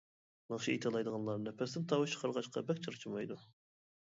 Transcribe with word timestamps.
ناخشا 0.53 0.71
ئېيتالايدىغانلار 0.71 1.43
نەپەستىن 1.43 1.85
تاۋۇش 1.93 2.15
چىقارغاچقا، 2.17 2.65
بەك 2.73 2.83
چارچىمايدۇ. 2.89 3.41